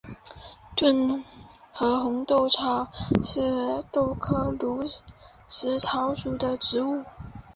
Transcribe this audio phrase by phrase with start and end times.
[0.75, 1.21] 顿
[1.71, 4.83] 河红豆草为豆科驴
[5.47, 7.03] 食草属的植物。